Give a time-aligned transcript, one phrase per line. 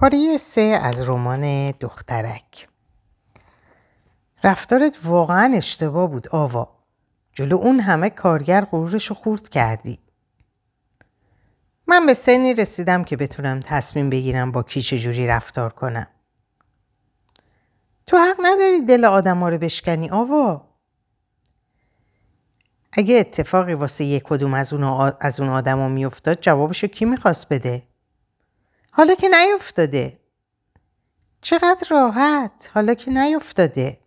[0.00, 2.68] پاره سه از رمان دخترک
[4.44, 6.68] رفتارت واقعا اشتباه بود آوا.
[7.32, 9.98] جلو اون همه کارگر غرورشو خورد کردی.
[11.86, 16.06] من به سنی رسیدم که بتونم تصمیم بگیرم با کی چجوری رفتار کنم.
[18.06, 20.68] تو حق نداری دل آدم رو بشکنی آوا.
[22.92, 27.87] اگه اتفاقی واسه یک کدوم از اون, از اون آدم میافتاد جوابشو کی می‌خواست بده؟
[28.98, 30.20] حالا که نیفتاده.
[31.40, 34.00] چقدر راحت حالا که نیفتاده.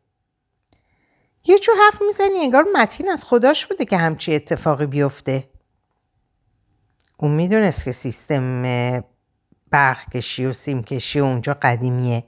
[1.46, 5.50] یه جو حرف می‌زنی انگار متین از خداش بوده که همچی اتفاقی بیفته.
[7.20, 8.64] اون می‌دونست که سیستم
[9.72, 12.24] برق کشی و سیم کشی اونجا قدیمیه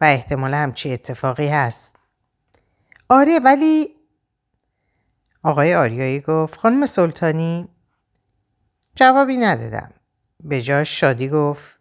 [0.00, 1.96] و احتمال همچی اتفاقی هست.
[3.08, 3.96] آره ولی
[5.42, 7.68] آقای آریایی گفت خانم سلطانی
[8.94, 9.92] جوابی ندادم.
[10.40, 11.75] به جاش شادی گفت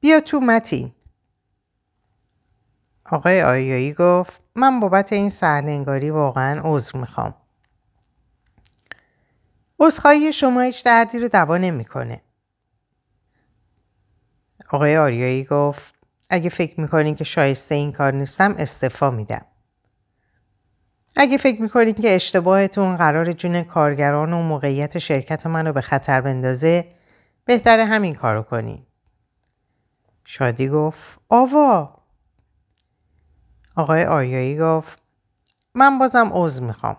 [0.00, 0.92] بیا تو متین.
[3.10, 7.34] آقای آریایی گفت من بابت این سهلنگاری واقعا عذر می‌خوام.
[9.80, 12.22] عذرخواهی شما هیچ دردی رو دوا نمی‌کنه.
[14.70, 15.94] آقای آریایی گفت
[16.30, 19.44] اگه فکر می‌کنین که شایسته این کار نیستم استفا میدم.
[21.16, 26.84] اگه فکر می‌کنین که اشتباهتون قرار جون کارگران و موقعیت شرکت منو به خطر بندازه
[27.44, 28.85] بهتره همین کارو کنین.
[30.26, 32.02] شادی گفت آوا
[33.76, 34.98] آقای آریایی گفت
[35.74, 36.96] من بازم عضو می‌خوام.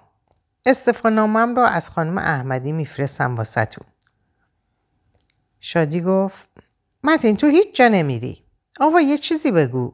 [0.65, 3.87] استفا نامم رو از خانم احمدی میفرستم واسهتون.
[5.59, 6.49] شادی گفت
[7.03, 8.43] متین تو هیچ جا نمیری.
[8.79, 9.93] آوا یه چیزی بگو.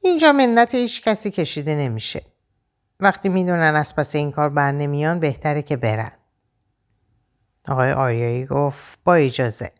[0.00, 2.26] اینجا منت هیچ کسی کشیده نمیشه.
[3.00, 6.12] وقتی می‌دونن از پس این کار بر نمیان بهتره که برن.
[7.68, 9.72] آقای آریایی گفت با اجازه.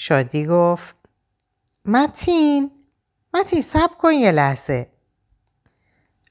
[0.00, 0.94] شادی گفت
[1.84, 2.70] متین
[3.34, 4.86] متین سب کن یه لحظه.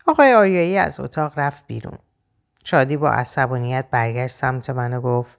[0.06, 1.98] آقای آریایی از اتاق رفت بیرون.
[2.64, 5.38] شادی با عصبانیت برگشت سمت من و گفت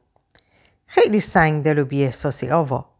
[0.86, 2.90] خیلی سنگدل و بی احساسی آوا.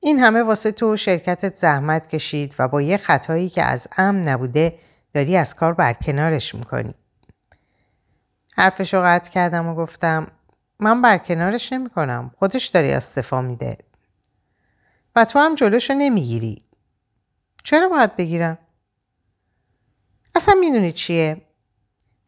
[0.00, 4.78] این همه واسه تو شرکتت زحمت کشید و با یه خطایی که از امن نبوده
[5.14, 6.94] داری از کار برکنارش می‌کنی.
[8.56, 10.26] حرفش رو قطع کردم و گفتم
[10.80, 12.30] من برکنارش نمی کنم.
[12.38, 13.78] خودش داری استفا میده.
[15.16, 16.64] و تو هم جلوشو نمی‌گیری.
[17.64, 18.58] چرا باید بگیرم؟
[20.34, 21.42] اصلا می‌دونی چیه؟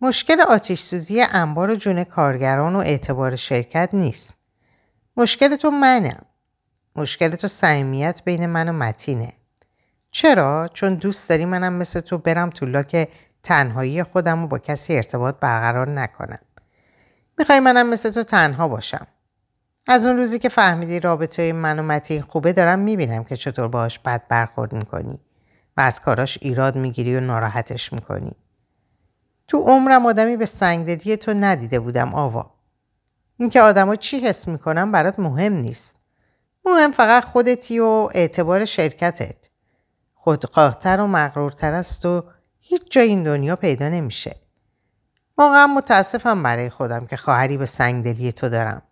[0.00, 4.34] مشکل آتیش سوزی انبار و جون کارگران و اعتبار شرکت نیست.
[5.17, 6.25] مشکل تو منم.
[6.97, 9.33] مشکل تو صمیمیت بین من و متینه.
[10.11, 13.09] چرا؟ چون دوست داری منم مثل تو برم تو لاک
[13.43, 16.41] تنهایی خودم و با کسی ارتباط برقرار نکنم.
[17.39, 19.06] می‌خوای منم مثل تو تنها باشم.
[19.89, 23.99] از اون روزی که فهمیدی رابطه من و متین خوبه دارم می‌بینم که چطور باش
[23.99, 25.19] بد برخورد می‌کنی
[25.77, 28.33] و از کاراش ایراد می‌گیری و ناراحتش می‌کنی.
[29.49, 32.55] تو عمرم آدمی به سنگددی تو ندیده بودم آوا.
[33.37, 35.97] اینکه آدما چی حس می‌کنن برات مهم نیست.
[36.65, 39.49] مهم فقط خودتی و اعتبار شرکتت.
[40.15, 42.25] خودخواهتر و مغرورتر است و
[42.61, 44.37] هیچ جای این دنیا پیدا نمیشه.
[45.39, 48.83] واقعا متاسفم برای خودم که خواهری به سنگدلی تو دارم.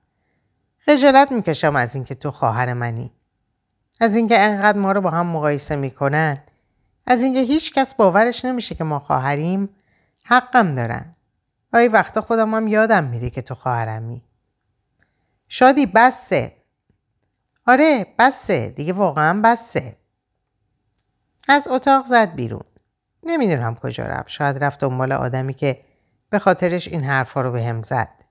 [0.86, 3.12] خجالت می‌کشم از اینکه تو خواهر منی.
[4.00, 6.42] از اینکه انقدر ما رو با هم مقایسه می‌کنن.
[7.06, 9.68] از اینکه هیچ کس باورش نمیشه که ما خواهریم
[10.24, 11.14] حقم دارن.
[11.72, 14.22] گاهی وقتا خودم هم یادم میره که تو خواهرمی.
[15.48, 16.56] شادی بسه.
[17.66, 19.96] آره بسه دیگه واقعا بسه.
[21.48, 22.64] از اتاق زد بیرون.
[23.22, 24.28] نمی‌دونم کجا رفت.
[24.28, 25.84] شاید رفت دنبال آدمی که
[26.30, 28.21] به خاطرش این حرفا رو به هم زد.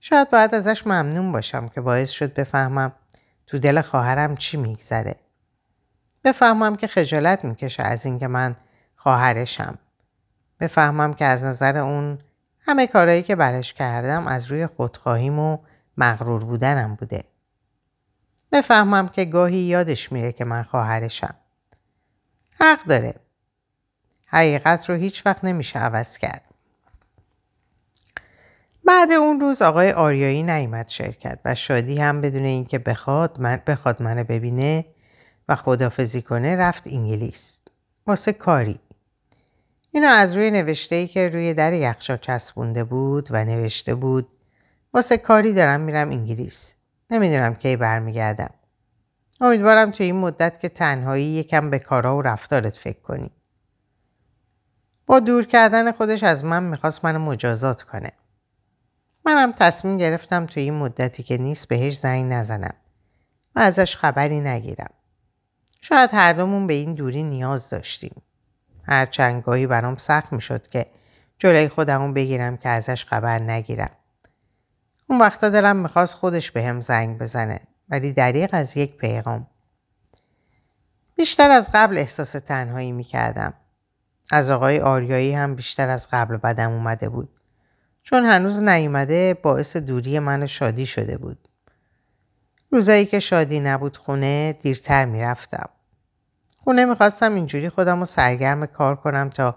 [0.00, 2.92] شاید باید ازش ممنون باشم که باعث شد بفهمم
[3.46, 5.16] تو دل خواهرم چی میگذره.
[6.24, 8.56] بفهمم که خجالت می‌کشه از اینکه من
[8.96, 9.78] خواهرشم.
[10.60, 12.18] بفهمم که از نظر اون
[12.60, 15.58] همه کارهایی که برش کردم از روی خودخواهیم و
[15.96, 17.24] مغرور بودنم بوده.
[18.52, 21.34] بفهمم که گاهی یادش میره که من خواهرشم.
[22.60, 23.14] حق داره.
[24.26, 26.49] حقیقت رو هیچ وقت نمیشه عوض کرد.
[28.90, 34.02] بعد اون روز آقای آریایی نیامد شرکت و شادی هم بدون اینکه بخواد من بخواد
[34.02, 34.84] منو ببینه
[35.48, 37.60] و خدافزی کنه رفت انگلیس.
[38.06, 38.80] واسه کاری.
[39.90, 44.28] اینو از روی نوشته ای که روی در یخچال چسبونده بود و نوشته بود
[44.94, 46.74] واسه کاری دارم میرم انگلیس.
[47.10, 48.50] نمی‌دونم کی برمیگردم.
[49.40, 53.30] امیدوارم تو این مدت که تنهایی یکم به کارا و رفتارت فکر کنی.
[55.06, 58.12] با دور کردن خودش از من می‌خواست منو مجازات کنه.
[59.26, 62.74] منم تصمیم گرفتم توی این مدتی که نیست بهش زنگ نزنم.
[63.56, 64.90] و ازش خبری نگیرم.
[65.80, 68.22] شاید هر دومون به این دوری نیاز داشتیم.
[68.82, 70.86] هر چند گاهی برام سخت می شد که
[71.38, 73.90] جلوی خودمون بگیرم که ازش خبر نگیرم.
[75.06, 79.46] اون وقتا دلم می‌خواست خودش به هم زنگ بزنه ولی دریق از یک پیغام.
[81.16, 83.54] بیشتر از قبل احساس تنهایی می‌کردم.
[84.32, 87.39] از آقای آریایی هم بیشتر از قبل بدم اومده بود.
[88.10, 91.48] چون هنوز نیومده باعث دوری من شادی شده بود.
[92.70, 95.68] روزایی که شادی نبود خونه دیرتر می‌رفتم.
[96.56, 99.56] خونه می‌خواستم اینجوری خودم رو سرگرم کار کنم تا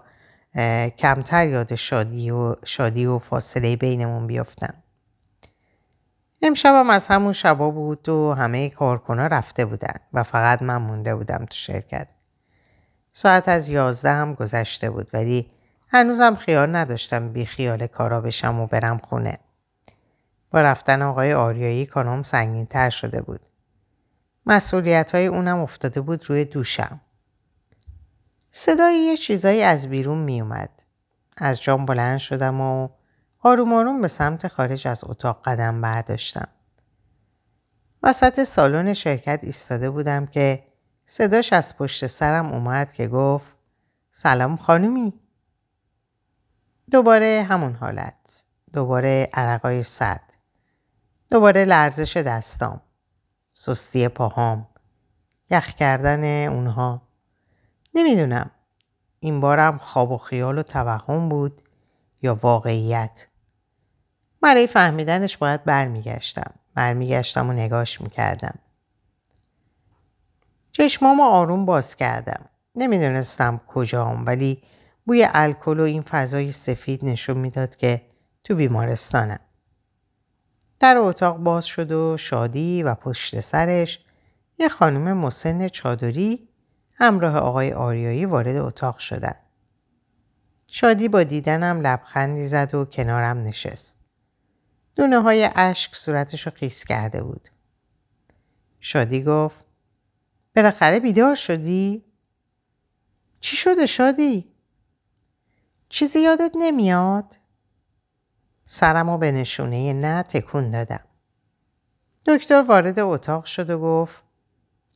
[0.98, 4.74] کمتر یاد شادی و, شادی و فاصله بینمون بیفتم.
[6.42, 11.44] امشبم از همون شبا بود و همه کارکنا رفته بودن و فقط من مونده بودم
[11.44, 12.08] تو شرکت.
[13.12, 15.53] ساعت از یازده هم گذشته بود ولی
[15.88, 19.38] هنوزم خیال نداشتم بی خیال کارا بشم و برم خونه.
[20.50, 23.40] با رفتن آقای آریایی کانام سنگین تر شده بود.
[24.46, 27.00] مسئولیت های اونم افتاده بود روی دوشم.
[28.50, 30.70] صدای یه چیزایی از بیرون می اومد.
[31.36, 32.88] از جام بلند شدم و
[33.40, 36.48] آروم آروم به سمت خارج از اتاق قدم برداشتم.
[38.02, 40.64] وسط سالن شرکت ایستاده بودم که
[41.06, 43.54] صداش از پشت سرم اومد که گفت
[44.12, 45.23] سلام خانومی.
[46.90, 48.44] دوباره همون حالت.
[48.72, 50.32] دوباره عرقای سرد.
[51.30, 52.80] دوباره لرزش دستام.
[53.54, 54.68] سستی پاهام.
[55.50, 57.02] یخ کردن اونها.
[57.94, 58.50] نمی‌دونم.
[59.20, 61.62] این بارم خواب و خیال و توهم بود
[62.22, 63.26] یا واقعیت.
[64.40, 66.54] برای فهمیدنش باید برمیگشتم.
[66.74, 68.58] برمیگشتم و نگاش می‌کردم.
[70.72, 72.48] چشمامو آروم باز کردم.
[72.74, 74.62] نمی‌دونستم کجام ولی
[75.04, 78.02] بوی الکل و این فضای سفید نشون می‌داد که
[78.44, 79.40] تو بیمارستانم.
[80.80, 84.04] در اتاق باز شد و شادی و پشت سرش
[84.58, 86.48] یه خانم مسن چادری
[86.94, 89.34] همراه آقای آریایی وارد اتاق شدن.
[90.66, 93.98] شادی با دیدنم لبخندی زد و کنارم نشست.
[94.94, 97.48] دونه های اشک صورتشو خیس کرده بود.
[98.80, 99.64] شادی گفت
[100.56, 102.04] بالاخره بیدار شدی؟
[103.40, 104.53] چی شده شادی؟
[105.94, 107.36] چیزی یادت نمیاد؟
[108.66, 111.04] سرمو به نشونه نه تکون دادم.
[112.26, 114.22] دکتر وارد اتاق شد و گفت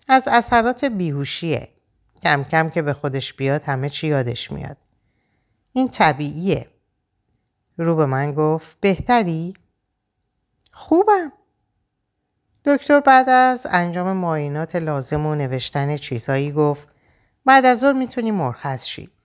[0.09, 1.69] از اثرات بیهوشیه.
[2.23, 4.77] کم کم که به خودش بیاد همه چی یادش میاد.
[5.73, 6.69] این طبیعیه.
[7.77, 9.55] رو به من گفت بهتری؟
[10.73, 11.33] خوبم.
[12.65, 16.89] دکتر بعد از انجام معاینات لازم و نوشتن چیزایی گفت
[17.45, 19.18] بعد از ظهر می‌تونی مرخص شی.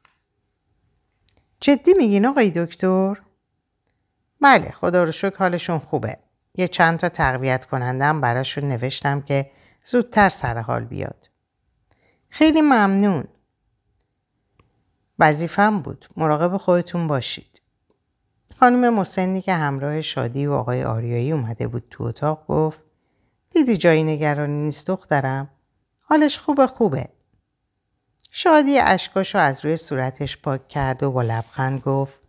[1.63, 3.21] جدی میگین آقای دکتر؟
[4.42, 6.18] بله خدا رو شکر حالشون خوبه.
[6.56, 9.51] یه چند تا تقویت کنندم براشون نوشتم که
[9.86, 11.30] زودتر سر حال بیاد.
[12.30, 13.24] خیلی ممنون.
[15.19, 16.06] وظیفم بود.
[16.18, 17.62] مراقب خودتون باشید.
[18.60, 22.80] خانم مسنی که همراه شادی و آقای آریایی اومده بود تو اتاق گفت
[23.50, 25.50] دیدی جایی نگرانی نیست دخترم؟
[26.00, 27.10] حالش خوبه خوبه.
[28.35, 32.19] شادی اشکاشو از روی صورتش پاک کرد و با لبخند گفت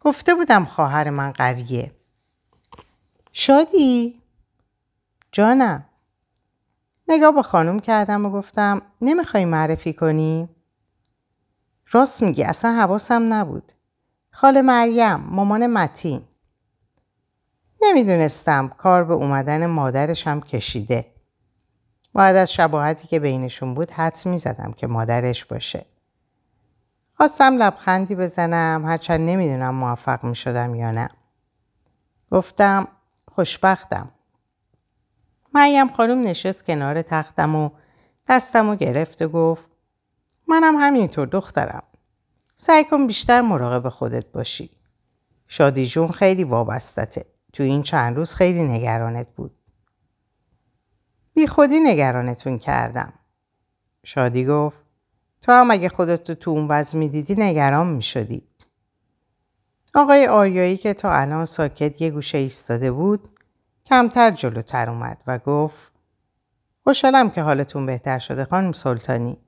[0.00, 1.92] گفته بودم خواهر من قویه.
[3.32, 4.20] شادی؟
[5.32, 5.84] جانم.
[7.08, 10.48] نگاه به خانم کردم و گفتم نمی‌خوای معرفی کنی؟
[11.90, 13.72] راست میگی اصلا حواسم نبود.
[14.30, 16.22] خاله مریم مامان متین.
[17.82, 21.11] نمی‌دونستم کار به اومدن مادرش کشیده.
[22.14, 25.86] بعد از شباهتی که بینشون بود حدس می‌زدم که مادرش باشه.
[27.16, 31.08] خواستم لبخندی بزنم هرچند نمی‌دونم موفق می‌شدم یا نه.
[32.30, 32.88] گفتم
[33.28, 34.10] خوشبختم.
[35.54, 37.70] مریم خانم نشست کنار تختم و
[38.28, 39.70] دستم و گرفت و گفت
[40.48, 41.82] منم همینطور دخترم.
[42.56, 44.70] سعی کن بیشتر مراقب خودت باشی.
[45.48, 47.24] شادی جون خیلی وابستته.
[47.52, 49.61] تو این چند روز خیلی نگرانت بود.
[51.34, 53.12] بی خودی نگرانتون کردم.
[54.04, 54.78] شادی گفت
[55.40, 58.46] تو هم اگه خودت تو اون وضع می‌دیدی نگران می‌شدی.
[59.94, 63.28] آقای آریایی که تا الان ساکت یه گوشه ایستاده بود
[63.86, 65.92] کمتر جلوتر اومد و گفت
[66.84, 69.38] خوشحالم که حالتون بهتر شده خانم سلطانی.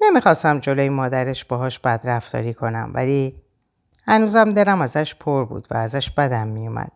[0.00, 3.42] نمی‌خواستم جلوی مادرش باهاش بد رفتاری کنم ولی
[4.04, 6.92] هنوزم دلم ازش پر بود و ازش بدم میومد.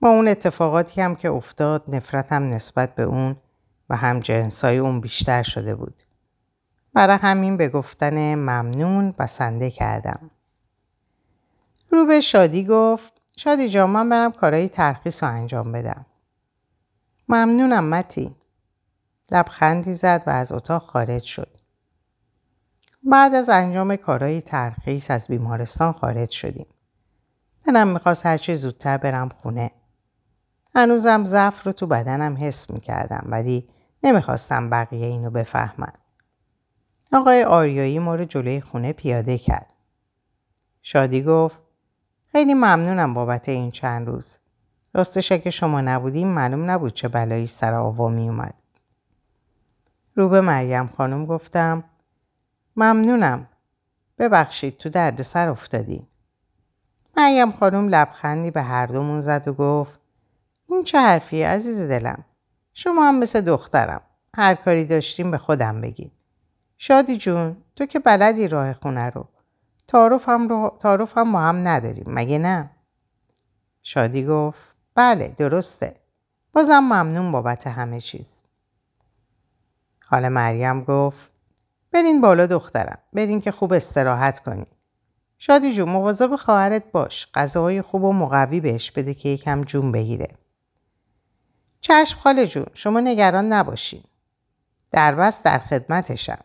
[0.00, 3.36] با اون اتفاقاتی هم که افتاد نفرتم نسبت به اون
[3.90, 6.02] و هم جنسای اون بیشتر شده بود.
[6.94, 10.30] برای همین به گفتن ممنون بسنده کردم.
[11.90, 16.06] رو به شادی گفت شادی جان من برم کارهای ترخیص رو انجام بدم.
[17.28, 18.34] ممنونم متی.
[19.30, 21.56] لبخندی زد و از اتاق خارج شد.
[23.02, 26.66] بعد از انجام کارهای ترخیص از بیمارستان خارج شدیم.
[27.66, 29.70] دلم می‌خواست هرچی زودتر برم خونه.
[30.74, 33.66] هنوزم ضعف رو تو بدنم حس می‌کردم ولی
[34.02, 35.92] نمی‌خواستم بقیه اینو بفهمن.
[37.12, 39.66] آقای آریایی ما رو جلوی خونه پیاده کرد.
[40.82, 41.60] شادی گفت
[42.32, 44.38] خیلی ممنونم بابت این چند روز.
[44.94, 48.54] راستش اگه شما نبودیم معلوم نبود چه بلایی سر آوا می اومد.
[50.14, 51.84] رو به مریم خانم گفتم
[52.76, 53.48] ممنونم.
[54.18, 56.08] ببخشید تو درد سر افتادی.
[57.16, 60.00] مریم خانم لبخندی به هر دومون زد و گفت
[60.70, 62.24] این چه حرفیه عزیز دلم.
[62.74, 64.02] شما هم مثل دخترم.
[64.36, 66.12] هر کاری داشتیم به خودم بگید.
[66.78, 69.28] شادی جون تو که بلدی راه خونه رو.
[69.88, 70.76] تعارف هم, رو...
[70.80, 72.70] تعارف هم با هم نداریم مگه نه؟
[73.82, 75.94] شادی گفت بله درسته.
[76.52, 78.44] بازم ممنون بابت همه چیز.
[80.06, 81.30] حالا مریم گفت
[81.92, 82.98] برین بالا دخترم.
[83.12, 84.66] برین که خوب استراحت کنی.
[85.38, 87.28] شادی جون مواظب خواهرت باش.
[87.34, 90.28] غذاهای خوب و مقوی بهش بده که یکم جون بگیره.
[91.80, 94.02] چشم خاله جون شما نگران نباشین.
[94.90, 96.44] در بس در خدمتشم.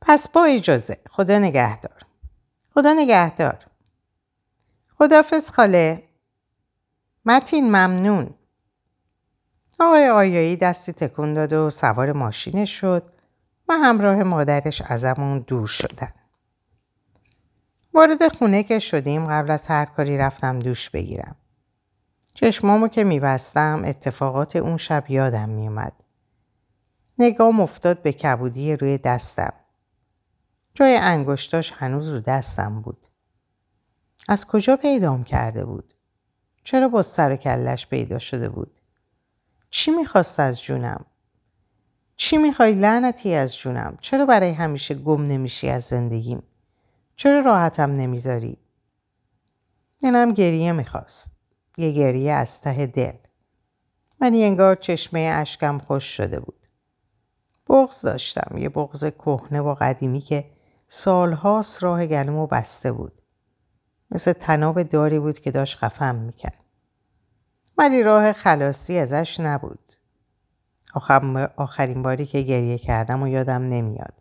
[0.00, 2.00] پس با اجازه خدا نگهدار.
[2.74, 3.64] خدا نگهدار.
[4.98, 6.02] خدافز خاله.
[7.24, 8.34] متین ممنون.
[9.80, 13.06] آقای آیایی دستی تکون داد و سوار ماشینش شد
[13.68, 16.12] و همراه مادرش ازمون دور شدن.
[17.94, 21.36] وارد خونه که شدیم قبل از هر کاری رفتم دوش بگیرم.
[22.44, 25.92] چشمامو که میبستم اتفاقات اون شب یادم میومد.
[27.18, 29.52] نگام افتاد به کبودی روی دستم.
[30.74, 33.06] جای انگشتاش هنوز رو دستم بود.
[34.28, 35.94] از کجا پیدام کرده بود؟
[36.64, 38.80] چرا با سر کلش پیدا شده بود؟
[39.70, 41.04] چی می‌خواست از جونم؟
[42.16, 46.42] چی می‌خوای لعنتی از جونم؟ چرا برای همیشه گم نمیشی از زندگیم؟
[47.16, 48.58] چرا راحتم نمی‌ذاری؟
[50.02, 51.41] دلم گریه می‌خواست.
[51.78, 53.16] یه گریه از ته دل.
[54.20, 56.66] ولی انگار چشمه اشکم خوش شده بود.
[57.68, 58.58] بغز داشتم.
[58.58, 60.50] یه بغز کهنه و قدیمی که
[60.88, 63.12] سالهاست راه گلومو بسته بود.
[64.10, 66.60] مثل تناب داری بود که داشت خفم می‌کرد.
[67.78, 69.90] ولی راه خلاصی ازش نبود.
[71.56, 74.14] آخرین باری که گریه کردم و یادم نمیاد.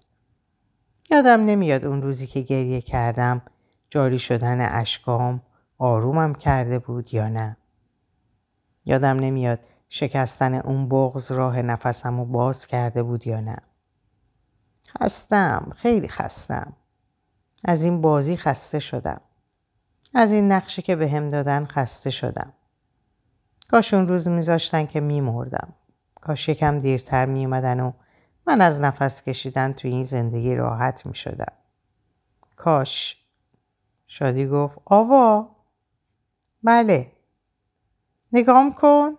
[1.11, 3.41] یادم نمیاد اون روزی که گریه کردم
[3.89, 5.41] جاری شدن اشکام
[5.81, 7.57] آرومم کرده بود یا نه.
[8.85, 9.59] یادم نمیاد
[9.89, 13.55] شکستن اون بغز راه نفسم رو باز کرده بود یا نه.
[14.87, 16.73] خستم خیلی خستم.
[17.65, 19.21] از این بازی خسته شدم.
[20.13, 22.53] از این نقشی که به هم دادن خسته شدم.
[23.69, 25.73] کاش اون روز میذاشتن که میمردم.
[26.21, 27.91] کاش یکم دیرتر میومدن و
[28.47, 31.53] من از نفس کشیدن تو این زندگی راحت می‌شدم.
[32.55, 33.17] کاش.
[34.07, 35.60] شادی گفت آوا.
[36.63, 37.11] بله.
[38.33, 39.17] نگام کن.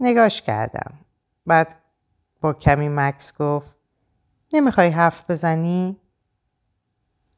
[0.00, 0.98] نگاش کردم.
[1.46, 1.82] بعد
[2.40, 3.76] با کمی مکس گفت
[4.52, 6.00] نمی‌خوای حرف بزنی؟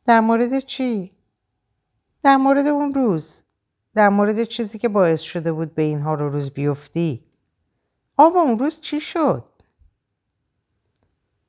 [0.05, 1.17] در مورد چی؟
[2.23, 3.43] در مورد اون روز.
[3.95, 7.25] در مورد چیزی که باعث شده بود به اینها رو روز بیفتی.
[8.17, 9.49] آوا اون روز چی شد؟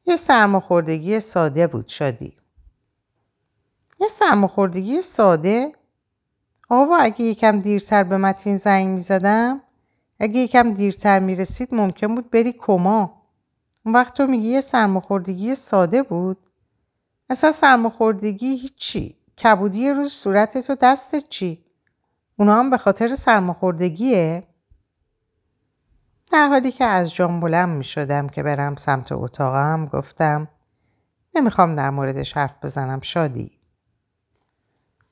[0.05, 2.37] یه سرماخوردگی ساده بود شادی.
[3.99, 5.75] یه سرماخوردگی ساده؟
[6.69, 9.61] آوا اگه یکم دیرتر به متین زنگ می زدم
[10.19, 13.21] اگه یکم دیرتر می رسید ممکن بود بری کما.
[13.85, 16.49] اون وقت تو میگی یه سرماخوردگی ساده بود؟
[17.29, 19.17] اصلا سرماخوردگی هیچی.
[19.43, 21.65] کبودی روز صورت تو دستت چی؟
[22.37, 24.43] اونا هم به خاطر سرماخوردگیه؟
[26.31, 30.47] در حالی که از جام بلند می شدم که برم سمت اتاقم گفتم
[31.35, 33.59] نمی‌خوام در موردش حرف بزنم شادی.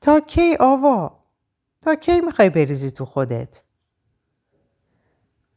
[0.00, 1.23] تا کی آوا؟
[1.84, 3.60] تا کی می‌خوای بریزی تو خودت؟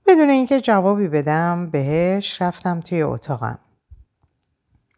[0.08, 3.60] بدون اینکه جوابی بدم بهش رفتم توی اتاقم.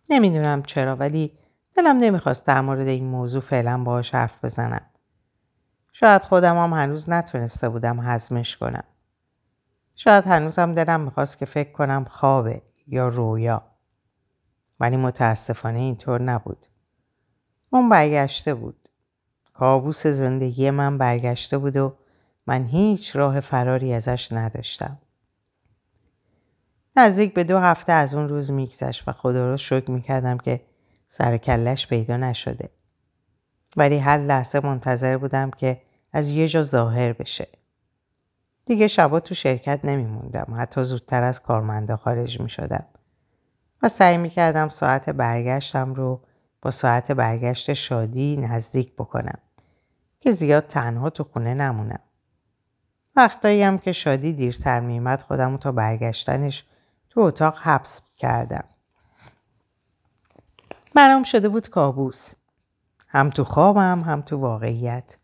[0.09, 1.39] نمی‌دونم چرا ولی
[1.77, 4.85] دلم نمی‌خواست در مورد این موضوع فعلا باهاش حرف بزنم.
[5.93, 8.83] شاید خودم هم هنوز نتونسته بودم حزمش کنم.
[9.95, 13.63] شاید هنوزم دلم می‌خواست که فکر کنم خوابه یا رویا.
[14.79, 16.65] ولی متاسفانه اینطور نبود.
[17.69, 18.88] اون برگشته بود.
[19.59, 21.95] کابوس زندگی من برگشته بود و
[22.47, 24.97] من هیچ راه فراری ازش نداشتم.
[26.97, 30.61] نزدیک به دو هفته از اون روز میگذشت و خدا رو شکر می‌کردم که
[31.07, 32.69] سر کلش پیدا نشده.
[33.77, 35.81] ولی هر لحظه منتظر بودم که
[36.13, 37.47] از یه جا ظاهر بشه.
[38.65, 40.53] دیگه شبا تو شرکت نمیموندم.
[40.57, 42.85] حتی زودتر از کارمنده خارج می شدم.
[43.81, 46.21] و سعی می کردم ساعت برگشتم رو
[46.61, 49.39] با ساعت برگشت شادی نزدیک بکنم.
[50.19, 51.99] که زیاد تنها تو خونه نمونم.
[53.15, 56.65] وقتایی هم که شادی دیرتر میمد خودم تا برگشتنش
[57.09, 58.63] تو اتاق حبس کردم.
[60.95, 62.33] برام شده بود کابوس.
[63.07, 65.17] هم تو خوابم هم تو واقعیت.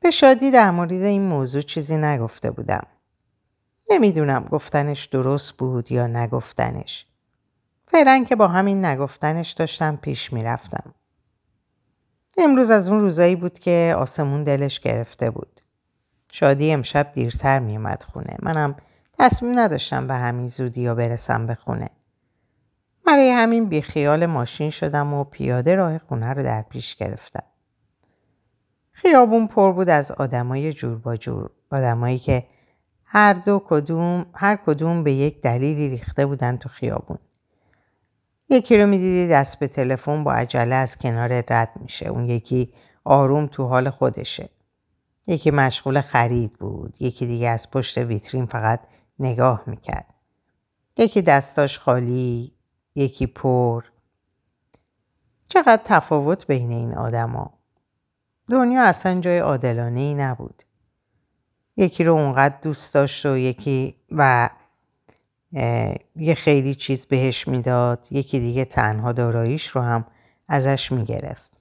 [0.00, 2.86] به شادی در مورد این موضوع چیزی نگفته بودم.
[3.90, 7.06] نمی‌دونم گفتنش درست بود یا نگفتنش.
[7.88, 10.94] فعلا که با همین نگفتنش داشتم پیش می‌رفتم.
[12.38, 15.60] امروز از اون روزایی بود که آسمون دلش گرفته بود.
[16.32, 18.36] شادی امشب دیرتر میومد خونه.
[18.42, 18.76] منم
[19.18, 21.88] تصمیم نداشتم به همین زودی یا برسم به خونه.
[23.06, 27.44] برای همین بیخیال ماشین شدم و پیاده راه خونه رو در پیش گرفتم.
[28.92, 31.50] خیابون پر بود از آدمای جور با جور.
[31.70, 32.46] آدمایی که
[33.04, 37.18] هر دو کدوم هر کدوم به یک دلیلی ریخته بودن تو خیابون.
[38.52, 42.08] یکی رو می‌دیدی دست به تلفن با عجله از کنار رد میشه.
[42.08, 42.72] اون یکی
[43.04, 44.48] آروم تو حال خودشه.
[45.26, 46.96] یکی مشغول خرید بود.
[47.02, 48.80] یکی دیگه از پشت ویترین فقط
[49.18, 50.14] نگاه می‌کرد.
[50.98, 52.52] یکی دستاش خالی.
[52.94, 53.84] یکی پر.
[55.48, 57.58] چقدر تفاوت بین این آدما.
[58.48, 60.62] دنیا اصلا جای عادلانه ای نبود.
[61.76, 64.50] یکی رو اونقدر دوست داشت و یکی و
[66.16, 70.04] یه خیلی چیز بهش می‌داد یکی دیگه تنها داراییش رو هم
[70.48, 71.52] ازش می‌گرفت.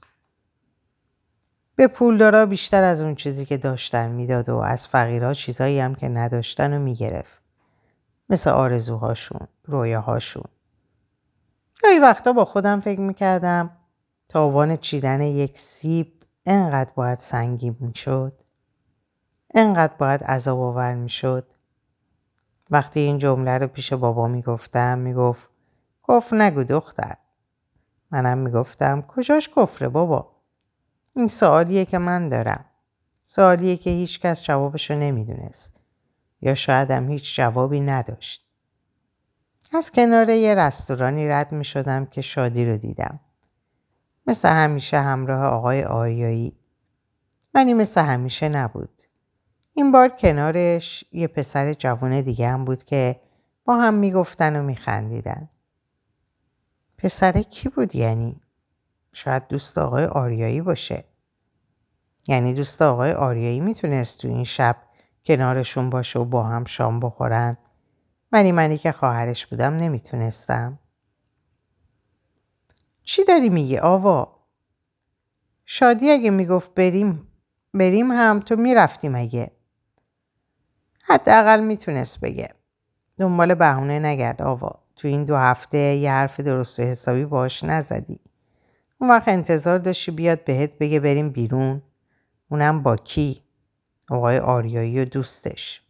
[1.75, 6.09] به پولدارا بیشتر از اون چیزی که داشتن می‌داد و از فقیرها چیزایی هم که
[6.09, 7.41] نداشتن و می‌گرفت.
[8.29, 10.43] مثل آرزوهاشون، رویاهاشون.
[11.83, 13.77] گاهی وقتا با خودم فکر می‌کردم
[14.27, 16.13] تاوان چیدن یک سیب
[16.45, 18.33] انقدر باید سنگین می‌شد.
[19.55, 21.53] انقدر باید عذاب آور می‌شد.
[22.71, 25.49] وقتی این جمله رو پیش بابا می‌گفتم می‌گفت
[26.07, 27.15] کفر نگو دختر.
[28.11, 30.31] منم می‌گفتم کجاش کفره بابا.
[31.15, 32.65] این سوالیه که من دارم.
[33.23, 35.73] سوالیه که هیچ کس جوابشو نمی‌دونست.
[36.41, 38.45] یا شاید هم هیچ جوابی نداشت.
[39.73, 43.19] از کنار یه رستورانی رد می شدم که شادی رو دیدم.
[44.27, 46.57] مثل همیشه همراه آقای آریایی.
[47.53, 49.01] ولی مثل همیشه نبود.
[49.73, 53.21] این بار کنارش یه پسر جوان دیگه هم بود که
[53.65, 55.49] با هم می‌گفتن و میخندیدن.
[56.97, 58.41] پسر کی بود یعنی؟
[59.13, 61.05] شاید دوست آقای آریایی باشه.
[62.27, 64.75] یعنی دوست آقای آریایی می‌تونست تو این شب
[65.25, 67.57] کنارشون باشه و با هم شام بخورن.
[68.31, 70.79] ولی منی که خواهرش بودم نمی‌تونستم.
[73.03, 74.45] چی داری میگی آوا؟
[75.65, 77.27] شادی اگه می‌گفت بریم
[77.73, 79.51] بریم هم تو می‌رفتی مگه؟
[81.03, 82.49] حداقل می‌تونست بگه.
[83.17, 84.79] دنبال بهونه نگرد آوا.
[84.95, 88.19] تو این دو هفته یه حرف درست و حسابی باش نزدی.
[88.97, 91.81] اون وقت انتظار داشتی بیاد بهت بگه بریم بیرون.
[92.49, 93.43] اونم با کی؟
[94.09, 95.81] آقای آریایی و دوستش.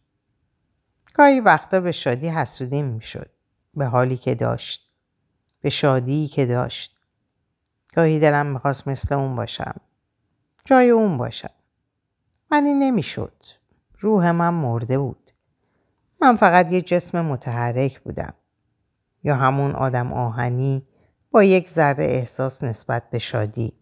[1.13, 3.29] گاهی وقتا به شادی حسودیم می‌شد.
[3.73, 4.91] به حالی که داشت.
[5.61, 6.97] به شادی که داشت.
[7.95, 9.75] گاهی دلم می‌خواست مثل اون باشم.
[10.65, 11.53] جای اون باشم.
[12.51, 13.60] ولی نمی‌شد.
[14.01, 15.31] روح من مرده بود.
[16.21, 18.33] من فقط یه جسم متحرک بودم.
[19.23, 20.87] یا همون آدم آهنی
[21.31, 23.73] با یک ذره احساس نسبت به شادی.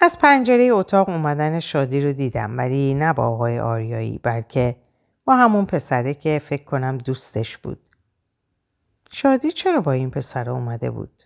[0.00, 4.76] از پنجره اتاق اومدن شادی رو دیدم ولی نه با آقای آریایی بلکه
[5.24, 7.88] با همون پسره که فکر کنم دوستش بود.
[9.10, 11.22] شادی چرا با این پسر اومده بود؟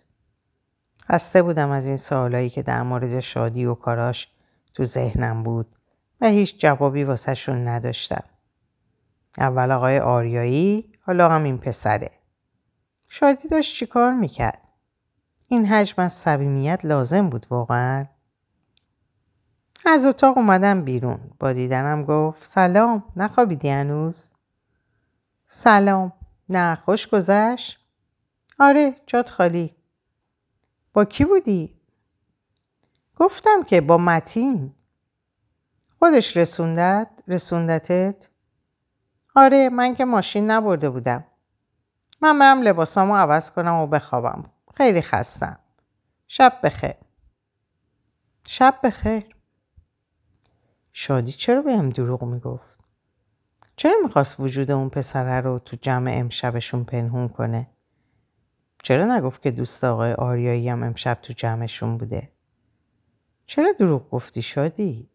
[1.11, 4.27] خسته بودم از این سوالایی که در مورد شادی و کاراش
[4.77, 5.75] تو ذهنم بود
[6.21, 8.23] و هیچ جوابی واسه شون نداشتم.
[9.37, 12.11] اول آقای آریایی حالا هم این پسره.
[13.09, 14.61] شادی داشت چیکار می‌کرد؟
[15.47, 18.05] این حجم از صمیمیت لازم بود واقعا؟
[19.85, 21.19] از اتاق اومدم بیرون.
[21.39, 24.29] با دیدنم گفت سلام نخوابیدی هنوز؟
[25.47, 26.13] سلام
[26.49, 27.79] نه خوش گذشت؟
[28.59, 29.75] آره جات خالی.
[30.93, 31.76] با کی بودی؟
[33.19, 34.73] گفتم که با متین.
[35.99, 38.29] خودش رسوندت؟ رسوندتت؟
[39.35, 41.25] آره من که ماشین نبرده بودم.
[42.21, 44.43] من برم لباسامو عوض کنم و بخوابم.
[44.73, 45.59] خیلی خستم.
[46.27, 46.95] شب بخیر.
[48.47, 49.23] شب بخیر.
[50.93, 52.79] شادی چرا به هم دروغ می‌گفت؟
[53.75, 57.67] چرا می‌خواست وجود اون پسره رو تو جمع امشبشون پنهون کنه؟
[58.83, 62.31] چرا نگفت که دوست آقای آریایی هم امشب تو جمعشون بوده؟
[63.47, 65.09] چرا دروغ گفتی شادی؟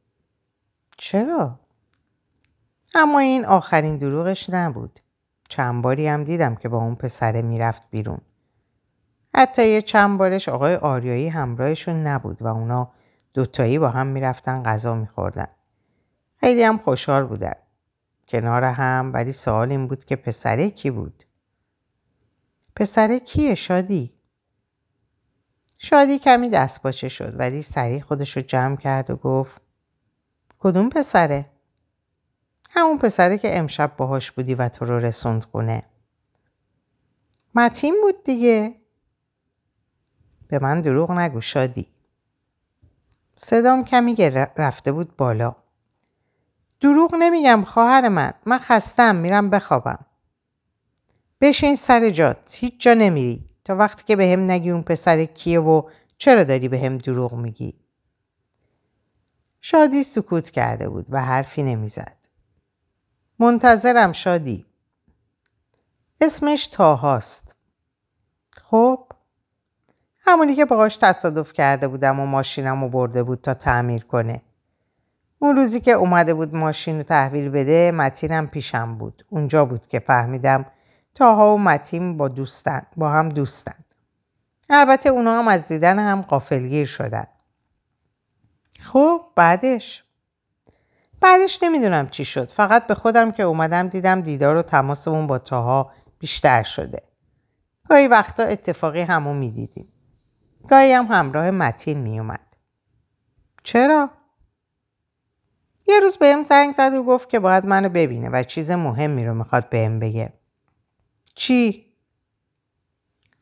[0.99, 1.61] چرا؟
[2.95, 5.01] اما این آخرین دروغش نبود.
[5.49, 8.21] چند باری هم دیدم که با اون پسره می‌رفت بیرون.
[9.35, 12.93] حتی یه چند بارش آقای آریایی همراهشون نبود و اونا
[13.35, 15.49] دوتایی با هم می‌رفتن غذا میخوردن.
[16.37, 17.55] خیلی هم خوشحال بودن.
[18.29, 21.25] کنار هم ولی سوال این بود که پسره کی بود؟
[22.77, 24.22] پسره کیه شادی؟
[25.85, 29.63] شادی کمی دست باچه شد ولی سریع خودش رو جمع کرد و گفت
[30.59, 31.51] کدوم پسره؟
[32.71, 35.83] همون پسره که امشب باهاش بودی و تو رو رسوند خونه.
[37.55, 38.75] متین بود دیگه.
[40.49, 41.87] به من دروغ نگو شادی.
[43.37, 44.17] صدام کمی
[44.57, 45.57] رفته بود بالا.
[46.81, 48.33] دروغ نمیگم خواهر من.
[48.47, 50.07] من خستم میرم بخوابم.
[51.41, 52.57] بشین سر جات.
[52.61, 53.52] هیچ جا نمیری.
[53.65, 55.83] تا وقتی که به هم نگی اون پسر کیه و
[56.19, 57.75] چرا داری به هم دروغ میگی؟
[59.61, 62.17] شادی سکوت کرده بود و حرفی نمی‌زد.
[63.39, 64.67] منتظرم شادی.
[66.21, 67.57] اسمش تاهاست.
[68.51, 69.07] خب
[70.21, 74.43] همونی که باهاش تصادف کرده بودم و ماشینم رو برده بود تا تعمیر کنه.
[75.39, 79.25] اون روزی که اومده بود ماشین رو تحویل بده متینم پیشم بود.
[79.29, 80.67] اونجا بود که فهمیدم
[81.15, 83.75] تاها و متین با دوستن با هم دوستن.
[84.71, 87.27] البته اونا هم از دیدن هم قافلگیر شدن.
[88.81, 90.05] خب بعدش
[91.21, 95.93] بعدش نمی‌دونم چی شد فقط به خودم که اومدم دیدم دیدار و تماسمون با تاها
[96.19, 97.03] بیشتر شده
[97.89, 99.89] گاهی وقتا اتفاقی همو می‌دیدیم
[100.69, 102.47] گاهی هم همراه متین میومد
[103.63, 104.11] چرا؟
[105.89, 109.35] یه روز بهم زنگ زد و گفت که باید منو ببینه و چیز مهمی رو
[109.35, 110.33] می‌خواد بهم بگه
[111.35, 111.87] چی؟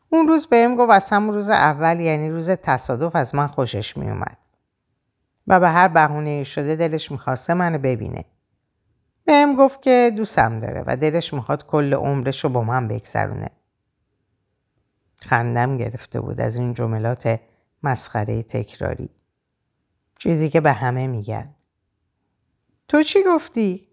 [0.08, 4.38] اون روز بهم گفت از همون روز اول یعنی روز تصادف از من خوشش میومد
[5.46, 8.24] و به هر بهونه شده دلش می‌خواسته منو ببینه.
[9.24, 13.50] بهم گفت که دوستم داره و دلش می‌خواد کل عمرش رو با من بگذرونه.
[15.16, 17.40] خندم گرفته بود از این جملات
[17.82, 19.10] مسخره تکراری.
[20.18, 21.54] چیزی که به همه میگن.
[22.88, 23.89] تو چی گفتی؟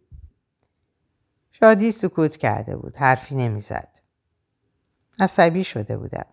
[1.60, 2.96] شادی سکوت کرده بود.
[2.96, 4.00] حرفی نمی‌زد.
[5.20, 6.26] عصبی شده بودم.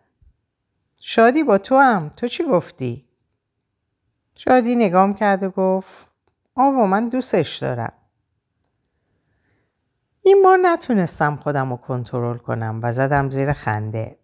[1.00, 2.08] شادی با تو هم.
[2.08, 3.08] تو چی گفتی؟
[4.38, 6.10] شادی نگام کرد و گفت
[6.54, 7.92] آوا من دوستش دارم.
[10.22, 14.18] این بار نتونستم خودم رو کنترل کنم و زدم زیر خنده.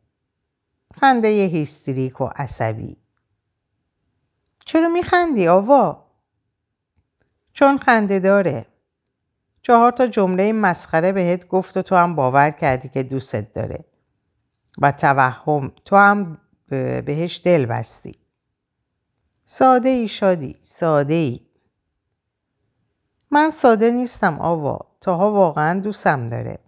[1.00, 2.96] خنده هیستریک و عصبی.
[4.64, 6.06] چرا میخندی آوا؟
[7.52, 8.66] چون خنده داره.
[9.62, 13.84] چهار تا جمله مسخره بهت گفت و تو هم باور کردی که دوستت داره.
[14.78, 16.38] و توهم تو هم
[17.04, 18.18] بهش دل بستی.
[19.44, 21.40] ساده ای شادی ساده ای.
[23.30, 26.58] من ساده نیستم آوا تاها واقعا دوستم داره.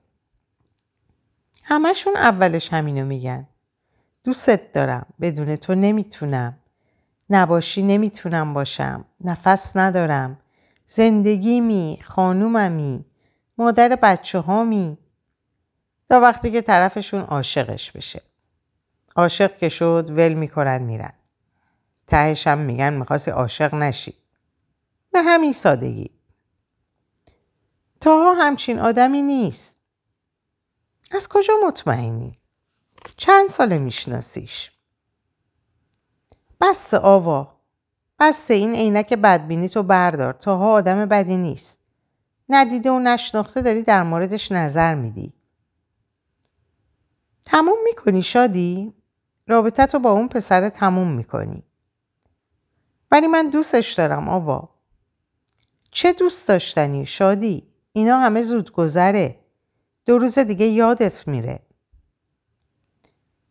[1.64, 3.46] همشون اولش همینو میگن.
[4.24, 6.58] دوستت دارم بدون تو نمی‌تونم.
[7.30, 9.04] نباشی نمی‌تونم باشم.
[9.20, 10.38] نفس ندارم.
[10.86, 13.04] زندگیمی خانوممی
[13.58, 14.98] مادر بچه هامی
[16.08, 18.22] تا وقتی که طرفشون عاشقش بشه.
[19.16, 21.12] عاشق که شد ول می‌کنن میرن.
[22.06, 24.14] تهش هم میگن می‌خواستی عاشق نشی.
[25.12, 26.10] به همین سادگی.
[28.00, 29.78] تاها همچین آدمی نیست.
[31.12, 32.32] از کجا مطمئنی؟
[33.16, 34.70] چند ساله میشناسیش؟
[36.60, 37.61] بس آوا.
[38.22, 41.80] بس این عینک بدبینی تو بردار تاها آدم بدی نیست
[42.48, 45.32] ندیده و نشناخته داری در موردش نظر میدی
[47.42, 48.94] تموم می‌کنی شادی؟
[49.46, 51.62] رابطه تو با اون پسر تموم می‌کنی
[53.10, 54.68] ولی من دوستش دارم آوا.
[55.90, 59.38] چه دوست داشتنی شادی؟ اینا همه زود گذره.
[60.06, 61.60] دو روز دیگه یادت میره.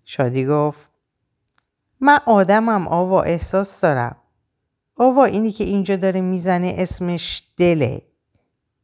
[0.05, 0.89] شادی گفت
[1.99, 4.20] من آدمم آوا احساس دارم.
[4.97, 8.01] آوا اینی که اینجا داره می‌زنه اسمش دله.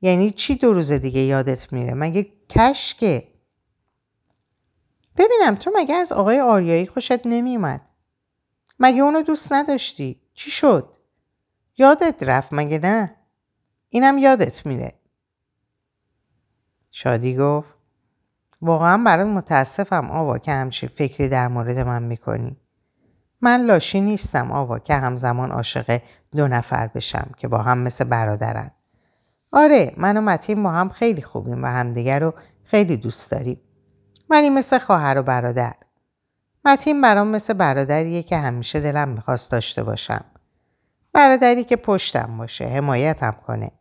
[0.01, 3.27] یعنی چی دو روز دیگه یادت میره؟ مگه کشکه؟
[5.17, 7.89] ببینم تو مگه از آقای آریایی خوشت نمیومد؟
[8.79, 10.95] مگه اونو دوست نداشتی؟ چی شد؟
[11.77, 13.15] یادت رفت مگه نه؟
[13.89, 14.93] اینم یادت میره.
[16.91, 17.75] شادی گفت
[18.61, 22.57] واقعا برات متاسفم آوا که همچین فکری در مورد من می‌کنی.
[23.41, 26.01] من لاشی نیستم آوا که همزمان عاشق
[26.35, 28.71] دو نفر بشم که با هم مثل برادرن.
[29.51, 33.61] آره من و متین با هم خیلی خوبیم و همدیگر رو خیلی دوست داریم.
[34.29, 35.73] ولی مثل خواهر و برادر.
[36.65, 40.25] متین برام مثل برادریه که همیشه دلم می‌خواست داشته باشم.
[41.13, 43.71] برادری که پشتم باشه، حمایتم کنه.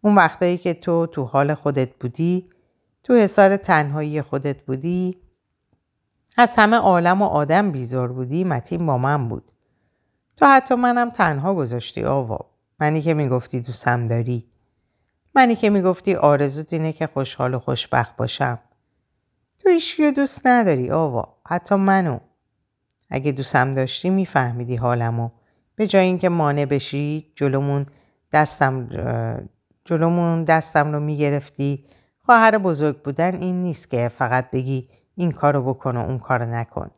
[0.00, 2.50] اون وقتایی که تو تو حال خودت بودی
[3.04, 5.20] تو حسار تنهایی خودت بودی
[6.40, 9.50] از همه عالم و آدم بیزار بودی متین با من بود.
[10.36, 12.38] تو حتی منم تنها گذاشتی آوا.
[12.80, 14.46] منی که می‌گفتی دوستم داری.
[15.34, 18.58] منی که می‌گفتی آرزوت اینه که خوشحال و خوشبخت باشم.
[19.58, 22.18] تو ایشکی دوست نداری آوا حتی منو.
[23.10, 25.30] اگه دوستم داشتی میفهمیدی حالمو.
[25.76, 27.84] به جای اینکه مانع بشی جلومون
[28.32, 28.88] دستم
[29.84, 31.84] جلومون دستم رو می‌گرفتی.
[32.18, 34.88] خواهر بزرگ بودن این نیست که فقط بگی
[35.20, 36.90] این کارو بکن و اون کارو نکن.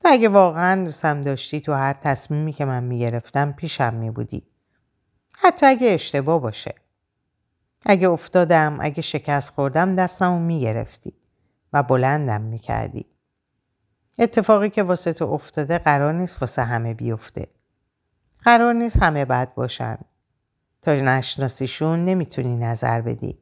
[0.00, 4.42] تو اگه واقعا دوستم داشتی تو هر تصمیمی که من می‌گرفتم پیشم میبودی.
[5.40, 6.74] حتی اگه اشتباه باشه.
[7.86, 11.14] اگه افتادم اگه شکست خوردم دستمو می‌گرفتی
[11.72, 13.06] و بلندم می‌کردی.
[14.18, 17.46] اتفاقی که واسه تو افتاده قرار نیست واسه همه بیفته.
[18.44, 19.98] قرار نیست همه بد باشن.
[20.82, 23.38] تا نشناسیشون نمی‌تونی نظر بدی.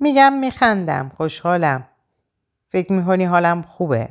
[0.00, 1.89] میگم میخندم خوشحالم.
[2.72, 4.08] فکر می‌کنی حالم خوبه؟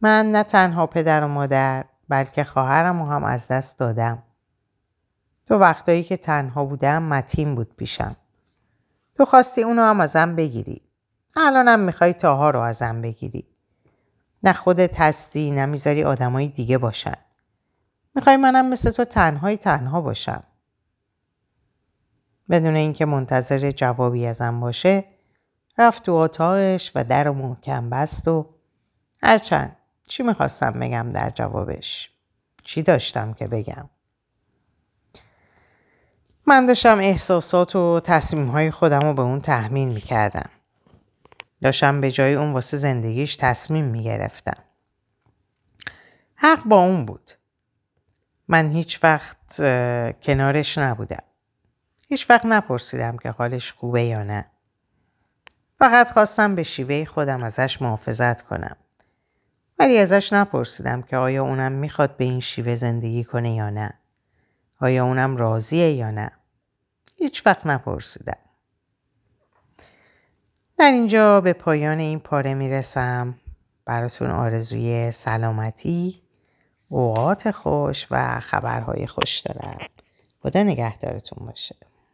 [0.00, 4.22] من نه تنها پدر و مادر بلکه خواهرم و هم از دست دادم.
[5.46, 8.16] تو وقتایی که تنها بودم متین بود پیشم.
[9.14, 10.82] تو خواستی اونو هم ازم بگیری.
[11.36, 13.46] الانم می‌خوای تاها رو ازم بگیری.
[14.44, 17.16] نه خودت هستی نه می‌ذاری آدمای دیگه باشن.
[18.14, 20.42] می‌خوای منم مثل تو تنهای تنها باشم.
[22.50, 25.04] بدون اینکه منتظر جوابی ازم باشه
[25.78, 28.54] رفت تو اتاقش و در محکم بست و
[29.22, 29.76] هرچند
[30.08, 32.10] چی می‌خواستم بگم در جوابش؟
[32.64, 33.88] چی داشتم که بگم؟
[36.46, 40.50] من داشتم احساسات و تصمیم های خودم رو به اون تحمیل می‌کردم.
[41.62, 44.62] داشتم به جای اون واسه زندگیش تصمیم می‌گرفتم.
[46.34, 47.30] حق با اون بود.
[48.48, 49.56] من هیچ وقت
[50.22, 51.22] کنارش نبودم.
[52.08, 54.51] هیچ وقت نپرسیدم که حالش خوبه یا نه.
[55.82, 58.76] فقط خواستم به شیوه خودم ازش محافظت کنم.
[59.78, 63.94] ولی ازش نپرسیدم که آیا اونم می‌خواد به این شیوه زندگی کنه یا نه.
[64.80, 66.30] آیا اونم راضیه یا نه.
[67.16, 68.38] هیچ وقت نپرسیدم.
[70.78, 73.34] در اینجا به پایان این پاره می‌رسم.
[73.84, 76.22] براتون آرزوی سلامتی
[76.88, 79.78] اوقات خوش و خبرهای خوش دارم.
[80.42, 81.76] خدا نگهدارتون باشه.